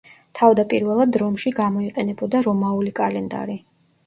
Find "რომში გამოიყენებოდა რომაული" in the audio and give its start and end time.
1.23-2.95